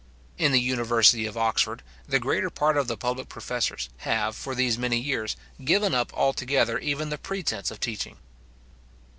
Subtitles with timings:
[0.39, 4.75] In the university of Oxford, the greater part of the public professors have, for these
[4.75, 8.17] many years, given up altogether even the pretence of teaching.